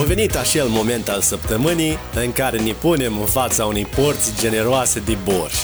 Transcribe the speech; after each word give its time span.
A 0.00 0.04
venit 0.04 0.36
acel 0.36 0.66
moment 0.68 1.08
al 1.08 1.20
săptămânii 1.20 1.98
în 2.24 2.32
care 2.32 2.58
ne 2.58 2.72
punem 2.72 3.18
în 3.20 3.26
fața 3.26 3.64
unei 3.64 3.84
porți 3.84 4.40
generoase 4.40 5.00
de 5.00 5.16
borș. 5.24 5.54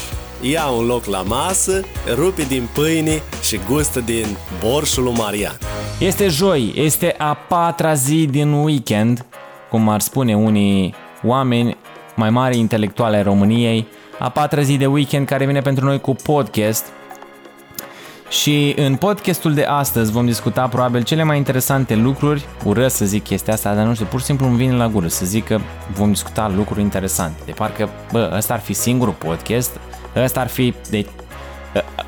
Ia 0.41 0.67
un 0.67 0.87
loc 0.87 1.05
la 1.05 1.23
masă, 1.23 1.81
rupe 2.15 2.43
din 2.43 2.69
pâine 2.75 3.23
și 3.43 3.61
gustă 3.69 4.01
din 4.01 4.27
borșul 4.61 5.03
lui 5.03 5.13
Marian. 5.13 5.59
Este 5.99 6.29
joi, 6.29 6.73
este 6.77 7.15
a 7.19 7.35
patra 7.35 7.95
zi 7.95 8.27
din 8.31 8.53
weekend, 8.53 9.27
cum 9.71 9.89
ar 9.89 10.01
spune 10.01 10.37
unii 10.37 10.95
oameni 11.25 11.77
mai 12.15 12.31
mari 12.31 12.59
intelectuale 12.59 13.17
ai 13.17 13.23
României, 13.23 13.87
a 14.19 14.29
patra 14.29 14.63
zi 14.63 14.77
de 14.77 14.87
weekend 14.87 15.27
care 15.27 15.47
vine 15.47 15.61
pentru 15.61 15.85
noi 15.85 16.01
cu 16.01 16.15
podcast. 16.15 16.85
Și 18.29 18.75
în 18.77 18.97
podcastul 18.97 19.55
de 19.55 19.65
astăzi 19.65 20.13
vom 20.13 20.27
discuta 20.27 20.69
probabil 20.69 21.03
cele 21.03 21.23
mai 21.23 21.37
interesante 21.37 21.95
lucruri, 21.95 22.47
ură 22.65 22.89
să 22.89 23.05
zic 23.05 23.25
chestia 23.25 23.53
asta, 23.53 23.75
dar 23.75 23.87
nu 23.87 23.95
știu, 23.95 24.07
pur 24.07 24.19
și 24.19 24.25
simplu 24.25 24.47
îmi 24.47 24.57
vine 24.57 24.75
la 24.75 24.89
gură 24.89 25.09
să 25.09 25.25
zic 25.25 25.45
că 25.45 25.59
vom 25.93 26.09
discuta 26.09 26.53
lucruri 26.57 26.81
interesante. 26.81 27.43
De 27.45 27.53
parcă, 27.53 27.89
bă, 28.13 28.33
ăsta 28.37 28.55
ar 28.55 28.61
fi 28.61 28.73
singurul 28.73 29.15
podcast, 29.15 29.81
ăsta 30.17 30.41
ar 30.41 30.49
fi, 30.49 30.75
de, 30.91 31.07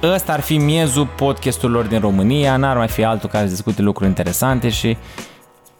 ăsta 0.02 0.32
ar 0.32 0.40
fi 0.40 0.56
miezul 0.56 1.06
podcasturilor 1.06 1.84
din 1.84 2.00
România, 2.00 2.56
n-ar 2.56 2.76
mai 2.76 2.88
fi 2.88 3.04
altul 3.04 3.28
care 3.28 3.44
să 3.44 3.50
discute 3.50 3.82
lucruri 3.82 4.08
interesante 4.08 4.68
și 4.68 4.96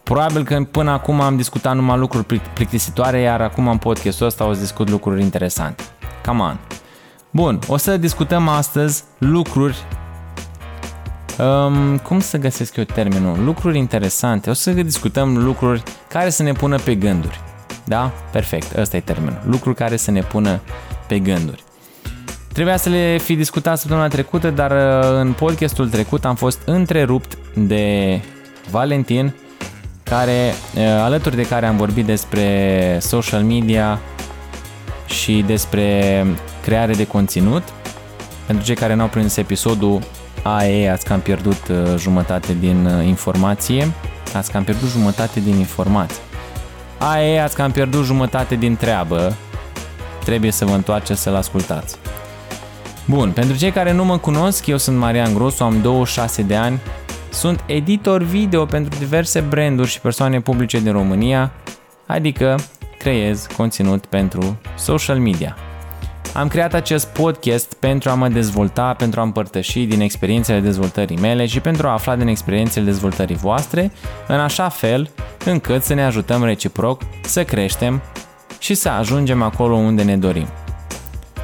probabil 0.03 0.45
că 0.45 0.63
până 0.71 0.91
acum 0.91 1.21
am 1.21 1.37
discutat 1.37 1.75
numai 1.75 1.99
lucruri 1.99 2.41
plictisitoare, 2.55 3.21
iar 3.21 3.41
acum 3.41 3.69
în 3.69 3.79
podcastul 3.79 4.27
ăsta 4.27 4.47
o 4.47 4.53
să 4.53 4.61
discut 4.61 4.91
lucruri 4.91 5.23
interesante. 5.23 5.83
Come 6.27 6.43
on! 6.43 6.59
Bun, 7.31 7.59
o 7.67 7.77
să 7.77 7.97
discutăm 7.97 8.49
astăzi 8.49 9.05
lucruri 9.19 9.87
Um, 11.41 11.99
cum 11.99 12.21
să 12.21 12.39
găsesc 12.39 12.77
eu 12.77 12.85
termenul? 12.85 13.45
Lucruri 13.45 13.79
interesante. 13.79 14.51
O 14.51 14.53
să 14.53 14.71
discutăm 14.71 15.45
lucruri 15.45 15.83
care 16.09 16.31
să 16.31 16.43
ne 16.43 16.53
pună 16.53 16.79
pe 16.79 16.95
gânduri. 16.95 17.41
Da? 17.85 18.13
Perfect, 18.33 18.77
ăsta 18.77 18.97
e 18.97 19.01
termenul. 19.01 19.41
Lucruri 19.45 19.77
care 19.77 19.97
să 19.97 20.11
ne 20.11 20.21
pună 20.21 20.61
pe 21.07 21.19
gânduri. 21.19 21.65
Trebuia 22.53 22.77
să 22.77 22.89
le 22.89 23.19
fi 23.19 23.35
discutat 23.35 23.79
săptămâna 23.79 24.09
trecută, 24.09 24.51
dar 24.51 24.71
uh, 24.71 25.21
în 25.21 25.33
podcastul 25.33 25.89
trecut 25.89 26.25
am 26.25 26.35
fost 26.35 26.61
întrerupt 26.65 27.39
de 27.55 28.21
Valentin, 28.71 29.35
care, 30.03 30.55
uh, 30.77 30.83
alături 30.83 31.37
de 31.37 31.47
care 31.47 31.67
am 31.67 31.77
vorbit 31.77 32.05
despre 32.05 32.99
social 33.01 33.43
media 33.43 34.01
și 35.07 35.45
despre 35.47 36.27
creare 36.63 36.93
de 36.93 37.07
conținut. 37.07 37.63
Pentru 38.47 38.65
cei 38.65 38.75
care 38.75 38.95
n-au 38.95 39.09
prins 39.09 39.37
episodul 39.37 40.03
AE, 40.43 40.91
ați 40.91 41.05
cam 41.05 41.21
pierdut 41.21 41.69
uh, 41.71 41.95
jumătate 41.97 42.57
din 42.61 42.89
informație, 43.07 43.93
ați 44.35 44.51
cam 44.51 44.65
pierdut 44.65 44.89
jumătate 44.89 45.41
din 45.41 45.59
informație. 45.59 46.23
AE, 46.99 47.41
ați 47.41 47.55
cam 47.55 47.71
pierdut 47.71 48.05
jumătate 48.05 48.55
din 48.55 48.77
treabă, 48.77 49.37
trebuie 50.25 50.51
să 50.51 50.65
vă 50.65 50.75
întoarceți 50.75 51.23
să-l 51.23 51.35
ascultați. 51.35 51.97
Bun, 53.07 53.31
pentru 53.31 53.57
cei 53.57 53.71
care 53.71 53.93
nu 53.93 54.05
mă 54.05 54.19
cunosc, 54.19 54.67
eu 54.67 54.77
sunt 54.77 54.99
Marian 54.99 55.35
Grosu, 55.35 55.65
am 55.65 55.81
26 55.81 56.43
de 56.43 56.57
ani, 56.57 56.81
sunt 57.31 57.65
editor 57.67 58.23
video 58.23 58.65
pentru 58.65 58.99
diverse 58.99 59.41
branduri 59.41 59.89
și 59.89 60.01
persoane 60.01 60.41
publice 60.41 60.81
din 60.81 60.93
România, 60.93 61.53
adică 62.07 62.59
creez 62.99 63.47
conținut 63.57 64.07
pentru 64.07 64.59
social 64.77 65.19
media. 65.19 65.57
Am 66.35 66.49
creat 66.49 66.75
acest 66.75 67.07
podcast 67.07 67.75
pentru 67.75 68.11
a 68.11 68.15
mă 68.15 68.29
dezvolta, 68.29 68.95
pentru 68.95 69.21
a 69.21 69.23
împărtăși 69.23 69.85
din 69.85 70.01
experiențele 70.01 70.61
dezvoltării 70.61 71.17
mele 71.17 71.47
și 71.47 71.61
pentru 71.61 71.87
a 71.87 71.93
afla 71.93 72.17
din 72.17 72.27
experiențele 72.27 72.85
dezvoltării 72.85 73.37
voastre, 73.37 73.93
în 74.27 74.41
așa 74.41 74.69
fel 74.69 75.11
încât 75.45 75.83
să 75.83 75.95
ne 75.95 76.05
ajutăm 76.05 76.45
reciproc 76.45 77.03
să 77.23 77.45
creștem 77.45 78.03
și 78.59 78.75
să 78.75 78.89
ajungem 78.89 79.43
acolo 79.43 79.75
unde 79.75 80.03
ne 80.03 80.17
dorim. 80.17 80.47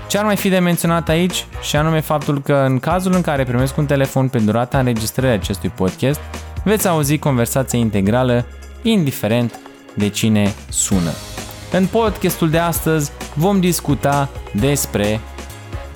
Ce 0.07 0.19
ar 0.19 0.25
mai 0.25 0.37
fi 0.37 0.49
de 0.49 0.59
menționat 0.59 1.09
aici 1.09 1.47
și 1.63 1.77
anume 1.77 2.01
faptul 2.01 2.43
că 2.43 2.65
în 2.69 2.79
cazul 2.79 3.13
în 3.15 3.21
care 3.21 3.45
primesc 3.45 3.77
un 3.77 3.87
telefon 3.87 4.29
pe 4.29 4.39
durata 4.39 4.79
înregistrării 4.79 5.39
acestui 5.39 5.69
podcast, 5.69 6.21
veți 6.65 6.89
auzi 6.89 7.19
conversația 7.19 7.79
integrală, 7.79 8.47
indiferent 8.83 9.59
de 9.95 10.09
cine 10.09 10.55
sună. 10.69 11.11
În 11.73 11.87
podcastul 11.87 12.51
de 12.51 12.59
astăzi 12.59 13.11
vom 13.35 13.61
discuta 13.61 14.29
despre 14.53 15.21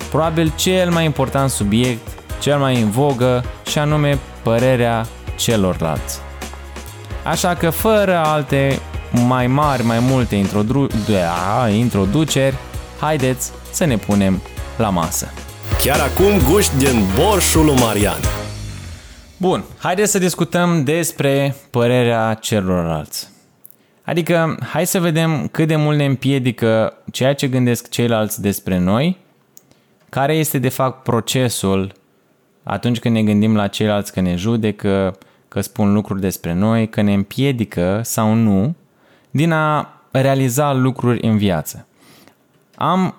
probabil 0.09 0.53
cel 0.55 0.91
mai 0.91 1.05
important 1.05 1.49
subiect, 1.49 2.07
cel 2.39 2.57
mai 2.57 2.81
în 2.81 2.89
vogă 2.89 3.43
și 3.65 3.77
anume 3.79 4.19
părerea 4.43 5.05
celorlalți. 5.35 6.19
Așa 7.23 7.55
că 7.55 7.69
fără 7.69 8.17
alte 8.17 8.79
mai 9.27 9.47
mari, 9.47 9.83
mai 9.83 9.99
multe 9.99 10.35
introdu- 10.35 10.87
a, 11.61 11.69
introduceri, 11.69 12.55
haideți 12.99 13.51
să 13.71 13.85
ne 13.85 13.97
punem 13.97 14.41
la 14.77 14.89
masă. 14.89 15.33
Chiar 15.83 15.99
acum 15.99 16.51
guști 16.51 16.77
din 16.77 17.03
borșul 17.15 17.65
lui 17.65 17.75
Marian. 17.75 18.19
Bun, 19.37 19.63
haideți 19.77 20.11
să 20.11 20.19
discutăm 20.19 20.83
despre 20.83 21.55
părerea 21.69 22.33
celorlalți. 22.33 23.30
Adică, 24.11 24.57
hai 24.61 24.85
să 24.85 24.99
vedem 24.99 25.47
cât 25.47 25.67
de 25.67 25.75
mult 25.75 25.97
ne 25.97 26.05
împiedică 26.05 26.97
ceea 27.11 27.33
ce 27.33 27.47
gândesc 27.47 27.89
ceilalți 27.89 28.41
despre 28.41 28.77
noi, 28.77 29.17
care 30.09 30.33
este 30.33 30.57
de 30.57 30.69
fapt 30.69 31.03
procesul 31.03 31.93
atunci 32.63 32.99
când 32.99 33.15
ne 33.15 33.23
gândim 33.23 33.55
la 33.55 33.67
ceilalți 33.67 34.13
că 34.13 34.21
ne 34.21 34.35
judecă, 34.35 35.17
că 35.47 35.61
spun 35.61 35.93
lucruri 35.93 36.21
despre 36.21 36.53
noi, 36.53 36.89
că 36.89 37.01
ne 37.01 37.13
împiedică 37.13 38.01
sau 38.03 38.33
nu 38.33 38.75
din 39.29 39.51
a 39.51 39.93
realiza 40.11 40.73
lucruri 40.73 41.27
în 41.27 41.37
viață. 41.37 41.87
Am, 42.75 43.15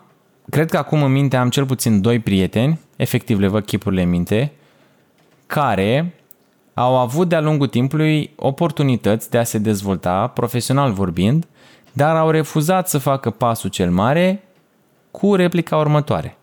cred 0.50 0.70
că 0.70 0.76
acum 0.76 1.02
în 1.02 1.12
minte 1.12 1.36
am 1.36 1.50
cel 1.50 1.66
puțin 1.66 2.00
doi 2.00 2.18
prieteni, 2.18 2.80
efectiv 2.96 3.38
le 3.38 3.46
văd 3.46 3.64
chipurile 3.64 4.02
în 4.02 4.08
minte, 4.08 4.52
care 5.46 6.14
au 6.74 6.96
avut 6.96 7.28
de-a 7.28 7.40
lungul 7.40 7.66
timpului 7.66 8.30
oportunități 8.36 9.30
de 9.30 9.38
a 9.38 9.44
se 9.44 9.58
dezvolta, 9.58 10.26
profesional 10.26 10.92
vorbind, 10.92 11.46
dar 11.92 12.16
au 12.16 12.30
refuzat 12.30 12.88
să 12.88 12.98
facă 12.98 13.30
pasul 13.30 13.70
cel 13.70 13.90
mare 13.90 14.44
cu 15.10 15.34
replica 15.34 15.76
următoare. 15.76 16.36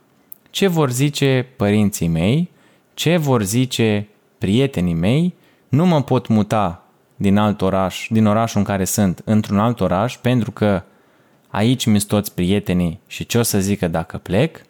Ce 0.50 0.68
vor 0.68 0.92
zice 0.92 1.48
părinții 1.56 2.08
mei, 2.08 2.50
ce 2.94 3.18
vor 3.18 3.44
zice 3.44 4.08
prietenii 4.38 4.94
mei, 4.94 5.34
nu 5.70 5.86
mă 5.86 6.04
pot 6.04 6.28
muta 6.28 6.84
din 7.16 7.38
alt 7.38 7.62
oraș, 7.62 8.08
din 8.10 8.26
orașul 8.26 8.60
în 8.60 8.66
care 8.66 8.84
sunt, 8.84 9.22
într-un 9.26 9.60
alt 9.60 9.80
oraș, 9.80 10.18
pentru 10.18 10.52
că 10.52 10.84
aici 11.48 11.86
mi 11.86 12.00
toți 12.00 12.34
prietenii 12.34 13.00
și 13.08 13.26
ce 13.26 13.38
o 13.38 13.42
să 13.42 13.60
zică 13.60 13.88
dacă 13.88 14.18
plec. 14.18 14.62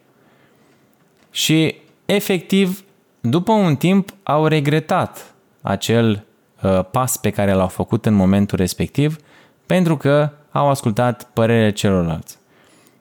Și 1.31 1.75
efectiv, 2.05 2.83
după 3.21 3.51
un 3.51 3.75
timp, 3.75 4.13
au 4.23 4.47
regretat 4.47 5.33
acel 5.61 6.23
uh, 6.61 6.79
pas 6.91 7.17
pe 7.17 7.29
care 7.29 7.53
l-au 7.53 7.67
făcut 7.67 8.05
în 8.05 8.13
momentul 8.13 8.57
respectiv, 8.57 9.17
pentru 9.65 9.97
că 9.97 10.29
au 10.51 10.69
ascultat 10.69 11.29
părerile 11.33 11.71
celorlalți 11.71 12.37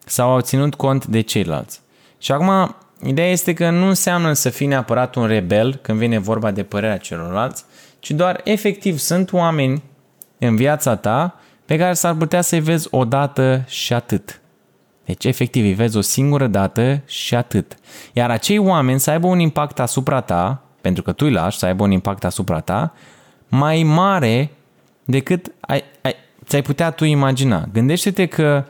sau 0.05 0.29
au 0.29 0.39
ținut 0.39 0.75
cont 0.75 1.05
de 1.05 1.21
ceilalți. 1.21 1.81
Și 2.17 2.31
acum, 2.31 2.75
ideea 3.03 3.29
este 3.29 3.53
că 3.53 3.69
nu 3.69 3.87
înseamnă 3.87 4.33
să 4.33 4.49
fii 4.49 4.67
neapărat 4.67 5.15
un 5.15 5.25
rebel 5.25 5.75
când 5.75 5.97
vine 5.97 6.17
vorba 6.17 6.51
de 6.51 6.63
părerea 6.63 6.97
celorlalți, 6.97 7.63
ci 7.99 8.11
doar 8.11 8.41
efectiv 8.43 8.97
sunt 8.97 9.31
oameni 9.31 9.83
în 10.37 10.55
viața 10.55 10.95
ta 10.95 11.39
pe 11.65 11.77
care 11.77 11.93
s-ar 11.93 12.13
putea 12.13 12.41
să-i 12.41 12.59
vezi 12.59 12.87
o 12.91 13.05
dată 13.05 13.63
și 13.67 13.93
atât. 13.93 14.41
Deci, 15.05 15.25
efectiv, 15.25 15.63
îi 15.63 15.73
vezi 15.73 15.97
o 15.97 16.01
singură 16.01 16.47
dată 16.47 17.01
și 17.05 17.35
atât. 17.35 17.75
Iar 18.13 18.29
acei 18.29 18.57
oameni 18.57 18.99
să 18.99 19.11
aibă 19.11 19.27
un 19.27 19.39
impact 19.39 19.79
asupra 19.79 20.21
ta, 20.21 20.63
pentru 20.81 21.03
că 21.03 21.11
tu 21.11 21.25
îi 21.25 21.31
lași 21.31 21.57
să 21.57 21.65
aibă 21.65 21.83
un 21.83 21.91
impact 21.91 22.23
asupra 22.23 22.59
ta, 22.59 22.93
mai 23.47 23.83
mare 23.83 24.51
decât 25.05 25.51
ai, 25.59 25.83
ai, 26.01 26.15
ți-ai 26.45 26.61
putea 26.61 26.91
tu 26.91 27.03
imagina. 27.03 27.67
Gândește-te 27.73 28.25
că 28.25 28.65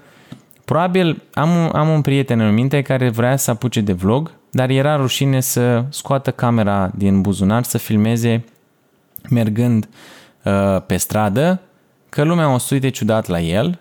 probabil 0.66 1.22
am 1.34 1.56
un, 1.56 1.70
am 1.74 1.90
un 1.90 2.02
prieten 2.02 2.40
în 2.40 2.54
minte 2.54 2.82
care 2.82 3.10
vrea 3.10 3.36
să 3.36 3.52
apuce 3.52 3.82
de 3.82 3.94
vlog, 3.94 4.32
dar 4.52 4.70
era 4.70 4.96
rușine 4.96 5.40
să 5.40 5.84
scoată 5.90 6.32
camera 6.32 6.92
din 6.96 7.22
buzunar, 7.22 7.64
să 7.64 7.78
filmeze 7.78 8.44
mergând 9.30 9.90
uh, 10.44 10.82
pe 10.86 10.98
stradă, 10.98 11.62
că 12.10 12.24
lumea 12.24 12.54
o 12.54 12.58
să 12.58 12.74
uite 12.74 12.90
ciudat 12.90 13.28
la 13.28 13.40
el, 13.40 13.80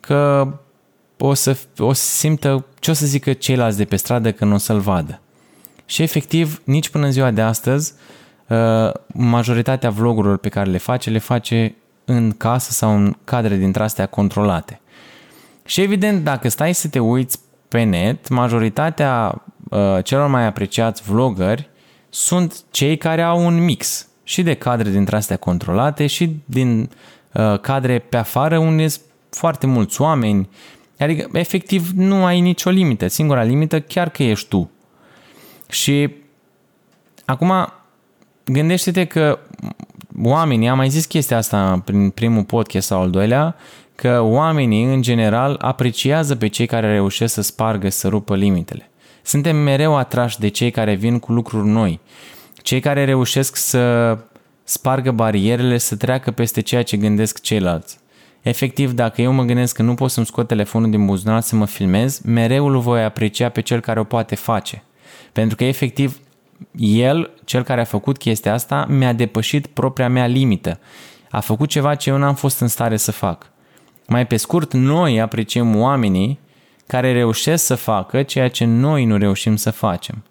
că 0.00 0.48
o 1.18 1.34
să, 1.34 1.58
o 1.78 1.92
să 1.92 2.02
simtă 2.02 2.64
ce 2.78 2.90
o 2.90 2.94
să 2.94 3.06
zică 3.06 3.32
ceilalți 3.32 3.76
de 3.76 3.84
pe 3.84 3.96
stradă 3.96 4.32
când 4.32 4.52
o 4.52 4.56
să-l 4.56 4.78
vadă. 4.78 5.20
Și 5.90 6.02
efectiv, 6.02 6.60
nici 6.64 6.88
până 6.88 7.04
în 7.04 7.12
ziua 7.12 7.30
de 7.30 7.40
astăzi, 7.40 7.94
uh, 8.48 8.92
majoritatea 9.06 9.90
vlogurilor 9.90 10.36
pe 10.36 10.48
care 10.48 10.70
le 10.70 10.78
face, 10.78 11.10
le 11.10 11.18
face 11.18 11.74
în 12.04 12.32
casă 12.32 12.72
sau 12.72 12.96
în 12.96 13.16
cadre 13.24 13.56
dintre 13.56 13.82
astea 13.82 14.06
controlate. 14.06 14.80
Și 15.64 15.80
evident, 15.80 16.24
dacă 16.24 16.48
stai 16.48 16.74
să 16.74 16.88
te 16.88 16.98
uiți 16.98 17.38
pe 17.68 17.82
net, 17.82 18.28
majoritatea 18.28 19.42
uh, 19.70 19.78
celor 20.04 20.28
mai 20.28 20.46
apreciați 20.46 21.02
vloggeri 21.02 21.68
sunt 22.08 22.64
cei 22.70 22.96
care 22.96 23.22
au 23.22 23.46
un 23.46 23.64
mix 23.64 24.08
și 24.22 24.42
de 24.42 24.54
cadre 24.54 24.90
dintre 24.90 25.16
astea 25.16 25.36
controlate 25.36 26.06
și 26.06 26.36
din 26.44 26.90
uh, 27.32 27.58
cadre 27.60 27.98
pe 27.98 28.16
afară 28.16 28.58
unde 28.58 28.88
sunt 28.88 29.04
foarte 29.30 29.66
mulți 29.66 30.00
oameni. 30.00 30.48
Adică, 30.98 31.28
efectiv, 31.32 31.90
nu 31.94 32.24
ai 32.24 32.40
nicio 32.40 32.70
limită. 32.70 33.06
Singura 33.06 33.42
limită 33.42 33.80
chiar 33.80 34.08
că 34.08 34.22
ești 34.22 34.48
tu. 34.48 34.70
Și 35.70 36.14
acum, 37.24 37.52
gândește-te 38.44 39.04
că 39.04 39.38
oamenii, 40.22 40.68
am 40.68 40.76
mai 40.76 40.88
zis 40.88 41.04
chestia 41.04 41.36
asta 41.36 41.82
prin 41.84 42.10
primul 42.10 42.44
podcast 42.44 42.86
sau 42.86 43.00
al 43.00 43.10
doilea, 43.10 43.56
că 43.94 44.20
oamenii, 44.20 44.84
în 44.84 45.02
general, 45.02 45.56
apreciază 45.60 46.36
pe 46.36 46.46
cei 46.46 46.66
care 46.66 46.92
reușesc 46.92 47.34
să 47.34 47.42
spargă, 47.42 47.88
să 47.88 48.08
rupă 48.08 48.36
limitele. 48.36 48.90
Suntem 49.22 49.56
mereu 49.56 49.96
atrași 49.96 50.38
de 50.38 50.48
cei 50.48 50.70
care 50.70 50.94
vin 50.94 51.18
cu 51.18 51.32
lucruri 51.32 51.68
noi, 51.68 52.00
cei 52.62 52.80
care 52.80 53.04
reușesc 53.04 53.56
să 53.56 54.18
spargă 54.64 55.10
barierele, 55.10 55.78
să 55.78 55.96
treacă 55.96 56.30
peste 56.30 56.60
ceea 56.60 56.82
ce 56.82 56.96
gândesc 56.96 57.40
ceilalți. 57.40 57.98
Efectiv, 58.42 58.92
dacă 58.92 59.22
eu 59.22 59.32
mă 59.32 59.42
gândesc 59.42 59.74
că 59.74 59.82
nu 59.82 59.94
pot 59.94 60.10
să-mi 60.10 60.26
scot 60.26 60.46
telefonul 60.46 60.90
din 60.90 61.06
buzunar 61.06 61.40
să 61.40 61.56
mă 61.56 61.66
filmez, 61.66 62.20
mereu 62.20 62.66
îl 62.66 62.78
voi 62.78 63.04
aprecia 63.04 63.48
pe 63.48 63.60
cel 63.60 63.80
care 63.80 64.00
o 64.00 64.04
poate 64.04 64.34
face. 64.34 64.82
Pentru 65.32 65.56
că, 65.56 65.64
efectiv, 65.64 66.20
el, 66.78 67.30
cel 67.44 67.62
care 67.62 67.80
a 67.80 67.84
făcut 67.84 68.18
chestia 68.18 68.52
asta, 68.52 68.86
mi-a 68.88 69.12
depășit 69.12 69.66
propria 69.66 70.08
mea 70.08 70.26
limită. 70.26 70.78
A 71.30 71.40
făcut 71.40 71.68
ceva 71.68 71.94
ce 71.94 72.10
eu 72.10 72.16
n-am 72.16 72.34
fost 72.34 72.60
în 72.60 72.68
stare 72.68 72.96
să 72.96 73.12
fac. 73.12 73.50
Mai 74.06 74.26
pe 74.26 74.36
scurt, 74.36 74.72
noi 74.72 75.20
apreciem 75.20 75.76
oamenii 75.76 76.38
care 76.86 77.12
reușesc 77.12 77.64
să 77.64 77.74
facă 77.74 78.22
ceea 78.22 78.48
ce 78.48 78.64
noi 78.64 79.04
nu 79.04 79.16
reușim 79.16 79.56
să 79.56 79.70
facem. 79.70 80.24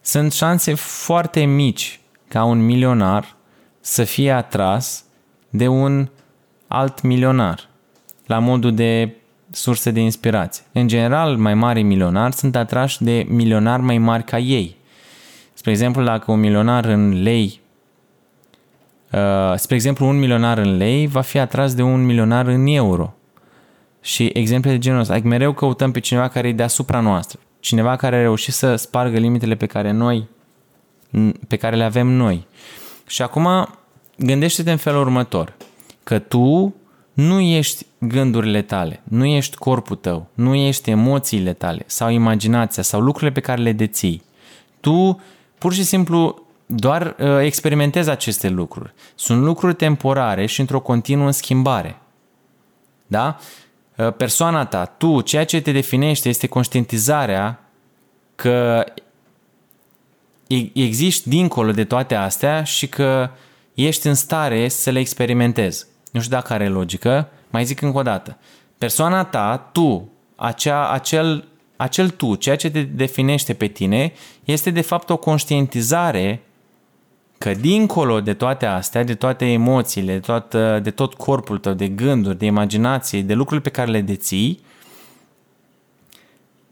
Sunt 0.00 0.32
șanse 0.32 0.74
foarte 0.74 1.44
mici 1.44 2.00
ca 2.28 2.44
un 2.44 2.64
milionar 2.64 3.36
să 3.80 4.04
fie 4.04 4.30
atras 4.30 5.04
de 5.50 5.68
un 5.68 6.08
alt 6.66 7.02
milionar, 7.02 7.68
la 8.26 8.38
modul 8.38 8.74
de 8.74 9.16
surse 9.52 9.90
de 9.90 10.00
inspirație. 10.00 10.64
În 10.72 10.88
general, 10.88 11.36
mai 11.36 11.54
mari 11.54 11.82
milionari 11.82 12.34
sunt 12.34 12.56
atrași 12.56 13.02
de 13.02 13.26
milionari 13.28 13.82
mai 13.82 13.98
mari 13.98 14.24
ca 14.24 14.38
ei. 14.38 14.76
Spre 15.54 15.70
exemplu, 15.70 16.04
dacă 16.04 16.32
un 16.32 16.40
milionar 16.40 16.84
în 16.84 17.22
lei 17.22 17.62
Uh, 19.12 19.52
spre 19.56 19.74
exemplu, 19.74 20.06
un 20.06 20.18
milionar 20.18 20.58
în 20.58 20.76
lei 20.76 21.06
va 21.06 21.20
fi 21.20 21.38
atras 21.38 21.74
de 21.74 21.82
un 21.82 22.04
milionar 22.04 22.46
în 22.46 22.66
euro. 22.66 23.14
Și 24.00 24.30
exemple 24.32 24.70
de 24.70 24.78
genul 24.78 25.00
ăsta. 25.00 25.12
Adică 25.12 25.28
mereu 25.28 25.52
căutăm 25.52 25.90
pe 25.90 26.00
cineva 26.00 26.28
care 26.28 26.48
e 26.48 26.52
deasupra 26.52 27.00
noastră. 27.00 27.40
Cineva 27.60 27.96
care 27.96 28.16
a 28.16 28.20
reușit 28.20 28.52
să 28.52 28.76
spargă 28.76 29.18
limitele 29.18 29.54
pe 29.54 29.66
care 29.66 29.90
noi, 29.90 30.28
pe 31.48 31.56
care 31.56 31.76
le 31.76 31.84
avem 31.84 32.06
noi. 32.06 32.46
Și 33.06 33.22
acum 33.22 33.68
gândește-te 34.16 34.70
în 34.70 34.76
felul 34.76 35.00
următor. 35.00 35.52
Că 36.02 36.18
tu 36.18 36.74
nu 37.12 37.40
ești 37.40 37.86
gândurile 38.06 38.62
tale, 38.62 39.00
nu 39.04 39.24
ești 39.24 39.56
corpul 39.56 39.96
tău, 39.96 40.26
nu 40.34 40.54
ești 40.54 40.90
emoțiile 40.90 41.52
tale 41.52 41.82
sau 41.86 42.10
imaginația 42.10 42.82
sau 42.82 43.00
lucrurile 43.00 43.32
pe 43.32 43.40
care 43.40 43.62
le 43.62 43.72
deții. 43.72 44.22
Tu 44.80 45.20
pur 45.58 45.72
și 45.72 45.84
simplu 45.84 46.42
doar 46.66 47.16
uh, 47.18 47.38
experimentezi 47.40 48.10
aceste 48.10 48.48
lucruri. 48.48 48.92
Sunt 49.14 49.42
lucruri 49.42 49.74
temporare 49.74 50.46
și 50.46 50.60
într-o 50.60 50.80
continuă 50.80 51.30
schimbare. 51.30 51.98
Da? 53.06 53.38
Uh, 53.96 54.12
persoana 54.12 54.64
ta, 54.64 54.84
tu, 54.84 55.20
ceea 55.20 55.44
ce 55.44 55.60
te 55.60 55.72
definește 55.72 56.28
este 56.28 56.46
conștientizarea 56.46 57.60
că 58.34 58.84
existi 60.72 61.28
dincolo 61.28 61.70
de 61.70 61.84
toate 61.84 62.14
astea 62.14 62.62
și 62.62 62.88
că 62.88 63.30
ești 63.74 64.06
în 64.06 64.14
stare 64.14 64.68
să 64.68 64.90
le 64.90 64.98
experimentezi. 64.98 65.86
Nu 66.12 66.20
știu 66.20 66.36
dacă 66.36 66.52
are 66.52 66.68
logică, 66.68 67.28
mai 67.52 67.64
zic 67.64 67.80
încă 67.80 67.98
o 67.98 68.02
dată. 68.02 68.38
Persoana 68.78 69.24
ta, 69.24 69.68
tu, 69.72 70.10
acea, 70.36 70.90
acel, 70.90 71.48
acel 71.76 72.10
tu, 72.10 72.34
ceea 72.34 72.56
ce 72.56 72.70
te 72.70 72.82
definește 72.82 73.54
pe 73.54 73.66
tine, 73.66 74.12
este 74.44 74.70
de 74.70 74.80
fapt 74.80 75.10
o 75.10 75.16
conștientizare 75.16 76.42
că 77.38 77.54
dincolo 77.54 78.20
de 78.20 78.34
toate 78.34 78.66
astea, 78.66 79.04
de 79.04 79.14
toate 79.14 79.44
emoțiile, 79.44 80.12
de, 80.12 80.18
toată, 80.18 80.80
de 80.82 80.90
tot 80.90 81.14
corpul 81.14 81.58
tău, 81.58 81.72
de 81.72 81.88
gânduri, 81.88 82.38
de 82.38 82.46
imaginație, 82.46 83.22
de 83.22 83.34
lucrurile 83.34 83.70
pe 83.70 83.76
care 83.76 83.90
le 83.90 84.00
deții, 84.00 84.60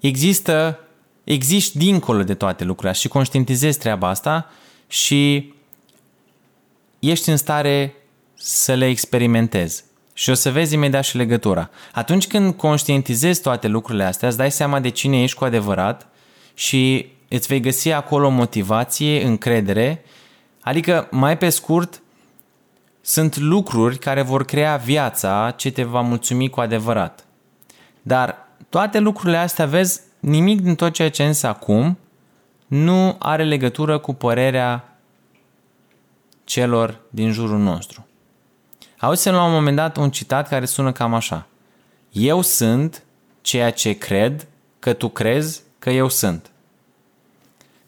există, 0.00 0.78
existi 1.24 1.78
dincolo 1.78 2.22
de 2.22 2.34
toate 2.34 2.64
lucrurile 2.64 2.98
și 2.98 3.08
conștientizezi 3.08 3.78
treaba 3.78 4.08
asta 4.08 4.50
și 4.86 5.52
ești 6.98 7.30
în 7.30 7.36
stare 7.36 7.94
să 8.34 8.74
le 8.74 8.86
experimentezi. 8.86 9.84
Și 10.12 10.30
o 10.30 10.34
să 10.34 10.50
vezi 10.50 10.74
imediat 10.74 11.04
și 11.04 11.16
legătura. 11.16 11.70
Atunci 11.92 12.26
când 12.26 12.54
conștientizezi 12.54 13.40
toate 13.40 13.68
lucrurile 13.68 14.04
astea, 14.04 14.28
îți 14.28 14.36
dai 14.36 14.50
seama 14.50 14.80
de 14.80 14.88
cine 14.88 15.22
ești 15.22 15.36
cu 15.36 15.44
adevărat 15.44 16.06
și 16.54 17.06
îți 17.28 17.46
vei 17.46 17.60
găsi 17.60 17.90
acolo 17.90 18.28
motivație, 18.28 19.24
încredere 19.24 20.04
Adică, 20.60 21.08
mai 21.10 21.38
pe 21.38 21.48
scurt, 21.48 22.02
sunt 23.00 23.36
lucruri 23.36 23.98
care 23.98 24.22
vor 24.22 24.44
crea 24.44 24.76
viața 24.76 25.54
ce 25.56 25.70
te 25.70 25.82
va 25.82 26.00
mulțumi 26.00 26.48
cu 26.48 26.60
adevărat. 26.60 27.24
Dar 28.02 28.48
toate 28.68 28.98
lucrurile 28.98 29.36
astea, 29.36 29.66
vezi, 29.66 30.00
nimic 30.20 30.60
din 30.60 30.74
tot 30.74 30.92
ceea 30.92 31.10
ce 31.10 31.24
însă 31.24 31.46
acum 31.46 31.98
nu 32.66 33.16
are 33.18 33.44
legătură 33.44 33.98
cu 33.98 34.14
părerea 34.14 34.98
celor 36.44 37.00
din 37.10 37.32
jurul 37.32 37.58
nostru. 37.58 38.06
Auzi 39.00 39.28
la 39.28 39.44
un 39.44 39.52
moment 39.52 39.76
dat 39.76 39.96
un 39.96 40.10
citat 40.10 40.48
care 40.48 40.64
sună 40.64 40.92
cam 40.92 41.14
așa. 41.14 41.46
Eu 42.12 42.40
sunt 42.40 43.02
ceea 43.40 43.70
ce 43.70 43.92
cred 43.92 44.46
că 44.78 44.92
tu 44.92 45.08
crezi 45.08 45.62
că 45.78 45.90
eu 45.90 46.08
sunt. 46.08 46.50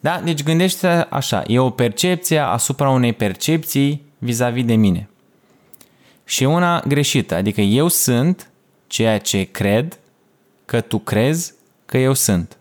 Da? 0.00 0.20
Deci 0.20 0.42
gândește 0.42 0.86
așa, 0.88 1.42
e 1.46 1.58
o 1.58 1.70
percepție 1.70 2.38
asupra 2.38 2.90
unei 2.90 3.12
percepții 3.12 4.02
vis-a-vis 4.18 4.64
de 4.64 4.74
mine. 4.74 5.08
Și 6.24 6.44
una 6.44 6.80
greșită, 6.80 7.34
adică 7.34 7.60
eu 7.60 7.88
sunt 7.88 8.50
ceea 8.86 9.18
ce 9.18 9.42
cred 9.42 9.98
că 10.64 10.80
tu 10.80 10.98
crezi 10.98 11.52
că 11.86 11.98
eu 11.98 12.12
sunt. 12.12 12.56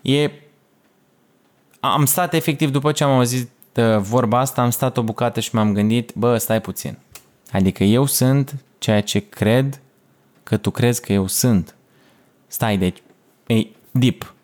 E... 0.00 0.30
Am 1.80 2.04
stat 2.04 2.34
efectiv 2.34 2.70
după 2.70 2.92
ce 2.92 3.04
am 3.04 3.10
auzit 3.10 3.42
uh, 3.42 3.51
vorba 3.98 4.38
asta, 4.38 4.62
am 4.62 4.70
stat 4.70 4.96
o 4.96 5.02
bucată 5.02 5.40
și 5.40 5.54
m-am 5.54 5.72
gândit, 5.72 6.12
bă, 6.14 6.36
stai 6.36 6.60
puțin. 6.60 6.98
Adică 7.52 7.84
eu 7.84 8.06
sunt 8.06 8.54
ceea 8.78 9.00
ce 9.00 9.18
cred 9.18 9.80
că 10.42 10.56
tu 10.56 10.70
crezi 10.70 11.00
că 11.00 11.12
eu 11.12 11.26
sunt. 11.26 11.74
Stai, 12.46 12.76
deci, 12.76 13.02
e 13.46 13.66
deep. 13.90 14.34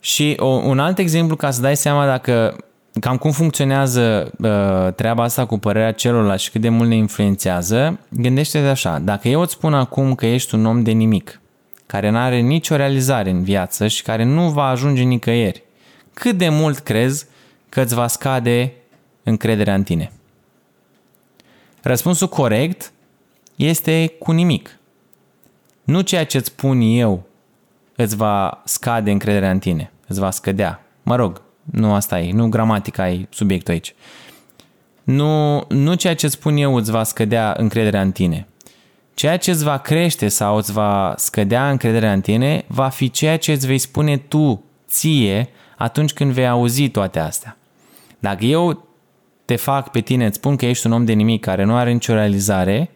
Și 0.00 0.36
o, 0.38 0.46
un 0.46 0.78
alt 0.78 0.98
exemplu 0.98 1.36
ca 1.36 1.50
să 1.50 1.60
dai 1.60 1.76
seama 1.76 2.06
dacă 2.06 2.56
cam 3.00 3.16
cum 3.16 3.30
funcționează 3.30 4.30
uh, 4.38 4.94
treaba 4.94 5.22
asta 5.22 5.46
cu 5.46 5.58
părerea 5.58 5.92
celorlalți 5.92 6.44
și 6.44 6.50
cât 6.50 6.60
de 6.60 6.68
mult 6.68 6.88
ne 6.88 6.96
influențează, 6.96 7.98
gândește-te 8.08 8.66
așa, 8.66 8.98
dacă 8.98 9.28
eu 9.28 9.40
îți 9.40 9.52
spun 9.52 9.74
acum 9.74 10.14
că 10.14 10.26
ești 10.26 10.54
un 10.54 10.66
om 10.66 10.82
de 10.82 10.90
nimic, 10.90 11.40
care 11.86 12.10
nu 12.10 12.18
are 12.18 12.40
nicio 12.40 12.76
realizare 12.76 13.30
în 13.30 13.42
viață 13.42 13.86
și 13.86 14.02
care 14.02 14.24
nu 14.24 14.50
va 14.50 14.64
ajunge 14.64 15.02
nicăieri, 15.02 15.62
cât 16.18 16.36
de 16.36 16.48
mult 16.48 16.78
crezi 16.78 17.26
că 17.68 17.80
îți 17.80 17.94
va 17.94 18.06
scade 18.06 18.72
încrederea 19.22 19.74
în 19.74 19.82
tine? 19.82 20.12
Răspunsul 21.82 22.28
corect 22.28 22.92
este 23.56 24.14
cu 24.18 24.32
nimic. 24.32 24.78
Nu 25.84 26.00
ceea 26.00 26.26
ce 26.26 26.36
îți 26.36 26.46
spun 26.46 26.80
eu 26.80 27.26
îți 27.96 28.16
va 28.16 28.62
scade 28.64 29.10
încrederea 29.10 29.50
în 29.50 29.58
tine 29.58 29.90
îți 30.06 30.20
va 30.20 30.30
scădea. 30.30 30.84
Mă 31.02 31.16
rog, 31.16 31.42
nu 31.62 31.94
asta 31.94 32.20
e, 32.20 32.32
nu 32.32 32.48
gramatica 32.48 33.08
e 33.08 33.26
subiectul 33.30 33.72
aici. 33.72 33.94
Nu, 35.02 35.64
nu 35.68 35.94
ceea 35.94 36.14
ce 36.14 36.28
spun 36.28 36.56
eu 36.56 36.74
îți 36.74 36.90
va 36.90 37.02
scădea 37.02 37.54
încrederea 37.58 38.00
în 38.00 38.12
tine. 38.12 38.46
Ceea 39.14 39.36
ce 39.36 39.50
îți 39.50 39.64
va 39.64 39.78
crește 39.78 40.28
sau 40.28 40.56
îți 40.56 40.72
va 40.72 41.14
scădea 41.16 41.70
încrederea 41.70 42.12
în 42.12 42.20
tine 42.20 42.64
va 42.66 42.88
fi 42.88 43.10
ceea 43.10 43.38
ce 43.38 43.52
îți 43.52 43.66
vei 43.66 43.78
spune 43.78 44.16
tu, 44.16 44.64
ție, 44.88 45.48
atunci 45.76 46.12
când 46.12 46.32
vei 46.32 46.48
auzi 46.48 46.88
toate 46.88 47.18
astea. 47.18 47.56
Dacă 48.18 48.44
eu 48.44 48.86
te 49.44 49.56
fac 49.56 49.90
pe 49.90 50.00
tine, 50.00 50.26
îți 50.26 50.36
spun 50.36 50.56
că 50.56 50.66
ești 50.66 50.86
un 50.86 50.92
om 50.92 51.04
de 51.04 51.12
nimic 51.12 51.40
care 51.40 51.64
nu 51.64 51.76
are 51.76 51.92
nicio 51.92 52.12
realizare 52.12 52.90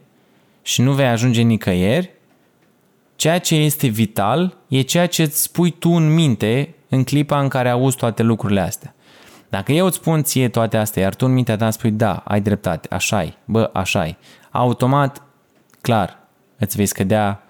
și 0.63 0.83
nu 0.83 0.93
vei 0.93 1.07
ajunge 1.07 1.43
nicăieri, 1.43 2.11
ceea 3.17 3.39
ce 3.39 3.55
este 3.55 3.87
vital 3.87 4.57
e 4.69 4.81
ceea 4.81 5.07
ce 5.07 5.23
îți 5.23 5.43
spui 5.43 5.71
tu 5.71 5.91
în 5.91 6.15
minte 6.15 6.75
în 6.89 7.05
clipa 7.05 7.41
în 7.41 7.49
care 7.49 7.69
auzi 7.69 7.97
toate 7.97 8.23
lucrurile 8.23 8.61
astea. 8.61 8.95
Dacă 9.49 9.73
eu 9.73 9.87
îți 9.87 9.97
spun 9.97 10.23
ție 10.23 10.49
toate 10.49 10.77
astea, 10.77 11.03
iar 11.03 11.15
tu 11.15 11.27
în 11.27 11.33
mintea 11.33 11.57
ta 11.57 11.71
spui 11.71 11.91
da, 11.91 12.23
ai 12.25 12.41
dreptate, 12.41 12.89
așa 12.91 13.23
e, 13.23 13.35
bă, 13.45 13.71
așa 13.73 14.07
e, 14.07 14.17
automat, 14.51 15.23
clar, 15.81 16.19
îți 16.59 16.77
vei 16.77 16.87
scădea, 16.87 17.43
uh, 17.45 17.50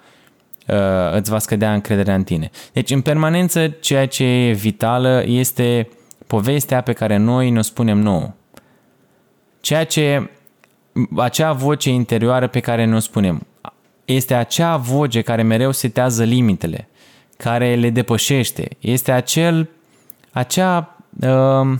îți 1.12 1.31
va 1.31 1.39
scădea 1.39 1.73
încrederea 1.73 2.15
în 2.15 2.25
tine. 2.25 2.50
Deci, 2.73 2.91
în 2.91 3.00
permanență, 3.00 3.69
ceea 3.69 4.07
ce 4.07 4.25
e 4.25 4.53
vitală 4.53 5.23
este 5.27 5.89
povestea 6.27 6.81
pe 6.81 6.93
care 6.93 7.17
noi 7.17 7.50
ne-o 7.50 7.62
spunem 7.62 7.99
nouă. 7.99 8.35
ceea 9.61 9.85
ce 9.85 10.31
acea 11.17 11.53
voce 11.53 11.91
interioară 11.91 12.47
pe 12.47 12.61
care 12.61 12.85
ne-o 12.85 12.99
spunem. 12.99 13.47
Este 14.05 14.35
acea 14.35 14.77
voce 14.77 15.21
care 15.21 15.43
mereu 15.43 15.71
setează 15.71 16.25
limitele, 16.25 16.89
care 17.37 17.75
le 17.75 17.91
depășește. 17.91 18.69
Este 18.79 19.12
acel, 19.12 19.69
acea, 20.33 20.97
uh, 21.21 21.79